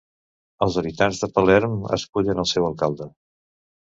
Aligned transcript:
Els 0.65 0.77
habitants 0.81 1.19
de 1.23 1.27
Palerm 1.35 1.75
escullen 1.99 2.43
al 2.45 2.49
seu 2.55 2.65
alcalde. 2.73 3.11